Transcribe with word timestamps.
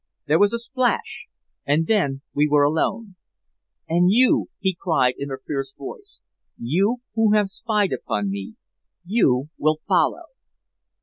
There 0.25 0.39
was 0.39 0.51
a 0.51 0.57
splash, 0.57 1.27
and 1.63 1.85
then 1.85 2.23
we 2.33 2.47
were 2.49 2.63
alone. 2.63 3.17
'And 3.87 4.09
you!' 4.09 4.47
he 4.59 4.73
cried 4.73 5.13
in 5.15 5.29
a 5.29 5.37
fierce 5.45 5.73
voice 5.73 6.19
'you 6.57 7.01
who 7.13 7.33
have 7.33 7.49
spied 7.49 7.93
upon 7.93 8.31
me 8.31 8.55
you 9.05 9.49
will 9.59 9.77
follow! 9.87 10.23